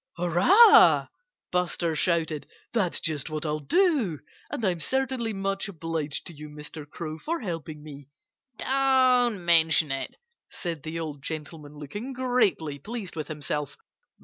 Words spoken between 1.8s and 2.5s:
shouted.